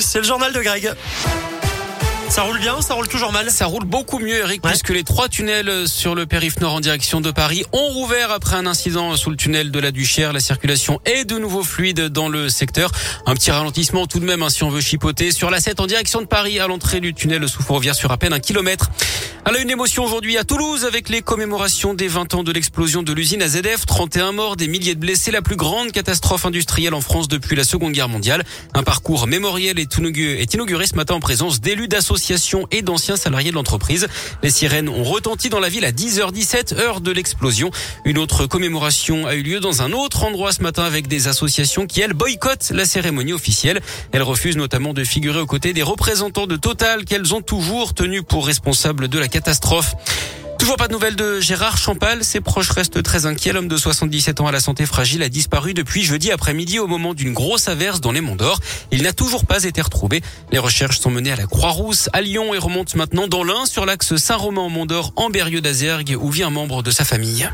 [0.00, 0.94] C'est le journal de Greg.
[2.28, 3.50] Ça roule bien, ça roule toujours mal.
[3.50, 7.20] Ça roule beaucoup mieux, Eric, puisque les trois tunnels sur le périph' nord en direction
[7.20, 10.32] de Paris ont rouvert après un incident sous le tunnel de la Duchère.
[10.32, 12.90] La circulation est de nouveau fluide dans le secteur.
[13.26, 15.30] Un petit ralentissement tout de même, hein, si on veut chipoter.
[15.30, 18.16] Sur la 7 en direction de Paris, à l'entrée du tunnel sous Fourvière sur à
[18.16, 18.90] peine un kilomètre.
[19.46, 23.02] Elle a une émotion aujourd'hui à Toulouse avec les commémorations des 20 ans de l'explosion
[23.02, 23.84] de l'usine AZF.
[23.86, 27.64] 31 morts, des milliers de blessés, la plus grande catastrophe industrielle en France depuis la
[27.64, 28.42] Seconde Guerre mondiale.
[28.72, 31.88] Un parcours mémoriel est inauguré ce matin en présence d'élus
[32.70, 34.06] et d'anciens salariés de l'entreprise.
[34.42, 37.70] Les sirènes ont retenti dans la ville à 10h17, heure de l'explosion.
[38.04, 41.86] Une autre commémoration a eu lieu dans un autre endroit ce matin avec des associations
[41.86, 43.80] qui, elles, boycottent la cérémonie officielle.
[44.12, 48.22] Elles refusent notamment de figurer aux côtés des représentants de Total qu'elles ont toujours tenus
[48.26, 49.94] pour responsables de la catastrophe.
[50.64, 52.24] Toujours pas de nouvelles de Gérard Champal.
[52.24, 53.52] Ses proches restent très inquiets.
[53.52, 57.12] L'homme de 77 ans à la santé fragile a disparu depuis jeudi après-midi au moment
[57.12, 58.60] d'une grosse averse dans les Monts d'Or.
[58.90, 60.22] Il n'a toujours pas été retrouvé.
[60.52, 63.84] Les recherches sont menées à la Croix-Rousse, à Lyon et remontent maintenant dans l'Ain sur
[63.84, 67.46] l'axe Saint-Romain-Mont d'Or en Berrieux d'Azergue où vit un membre de sa famille.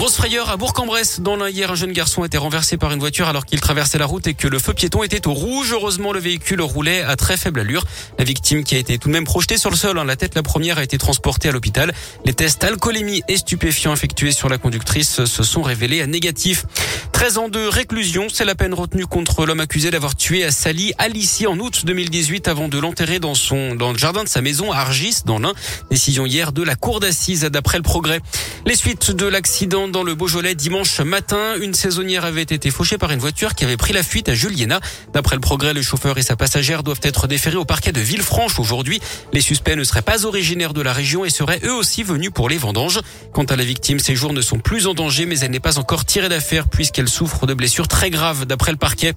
[0.00, 1.20] Grosse frayeur à Bourg-en-Bresse.
[1.20, 3.98] Dans l'un, hier, un jeune garçon a été renversé par une voiture alors qu'il traversait
[3.98, 5.72] la route et que le feu piéton était au rouge.
[5.74, 7.84] Heureusement, le véhicule roulait à très faible allure.
[8.18, 10.34] La victime qui a été tout de même projetée sur le sol, hein, la tête
[10.34, 11.92] la première, a été transportée à l'hôpital.
[12.24, 16.64] Les tests alcoolémie et stupéfiants effectués sur la conductrice se sont révélés à négatif.
[17.12, 20.94] 13 ans de réclusion, c'est la peine retenue contre l'homme accusé d'avoir tué à Sally
[20.96, 24.72] Alici en août 2018 avant de l'enterrer dans son dans le jardin de sa maison
[24.72, 25.52] à Argis dans l'Ain.
[25.90, 28.20] Décision hier de la cour d'assises d'après le progrès.
[28.66, 33.10] Les suites de l'accident dans le Beaujolais dimanche matin, une saisonnière avait été fauchée par
[33.10, 34.80] une voiture qui avait pris la fuite à Juliena.
[35.14, 38.58] D'après le progrès, le chauffeur et sa passagère doivent être déférés au parquet de Villefranche
[38.58, 39.00] aujourd'hui.
[39.32, 42.50] Les suspects ne seraient pas originaires de la région et seraient eux aussi venus pour
[42.50, 43.00] les vendanges.
[43.32, 45.78] Quant à la victime, ses jours ne sont plus en danger, mais elle n'est pas
[45.78, 49.14] encore tirée d'affaire puisqu'elle souffre de blessures très graves d'après le parquet.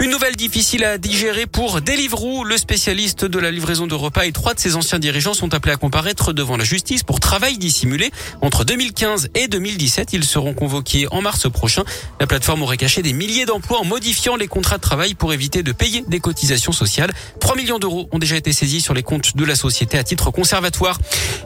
[0.00, 2.44] Une nouvelle difficile à digérer pour Deliveroo.
[2.44, 5.72] Le spécialiste de la livraison de repas et trois de ses anciens dirigeants sont appelés
[5.72, 8.10] à comparaître devant la justice pour travail dissimulé.
[8.42, 11.84] Entre 2015 et 2017, ils seront convoqués en mars prochain.
[12.20, 15.62] La plateforme aurait caché des milliers d'emplois en modifiant les contrats de travail pour éviter
[15.62, 17.12] de payer des cotisations sociales.
[17.40, 20.30] 3 millions d'euros ont déjà été saisis sur les comptes de la société à titre
[20.30, 20.98] conservatoire.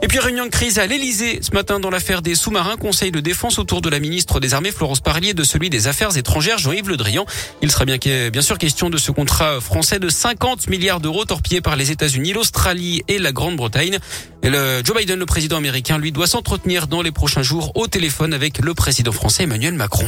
[0.02, 2.76] Et puis réunion de crise à l'Elysée ce matin dans l'affaire des sous-marins.
[2.76, 6.16] Conseil de défense autour de la ministre des Armées Florence Parlier de celui des Affaires
[6.16, 7.26] étrangères Jean-Yves Le Drian.
[7.62, 11.60] Il sera bien, bien sûr question de ce contrat français de 50 milliards d'euros torpillé
[11.60, 13.98] par les États-Unis, l'Australie et la Grande-Bretagne.
[14.44, 18.58] Joe Biden, le président américain, lui doit s'entretenir dans les prochains jours au téléphone avec
[18.58, 20.06] le président français Emmanuel Macron.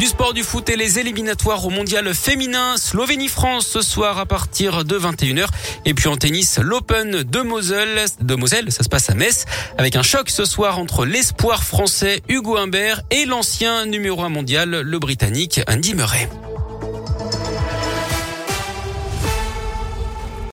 [0.00, 2.78] Du sport, du foot et les éliminatoires au mondial féminin.
[2.78, 5.46] Slovénie-France ce soir à partir de 21h.
[5.84, 9.44] Et puis en tennis, l'Open de Moselle, de Moselle, ça se passe à Metz,
[9.76, 14.70] avec un choc ce soir entre l'espoir français Hugo Humbert et l'ancien numéro 1 mondial,
[14.70, 16.30] le britannique Andy Murray.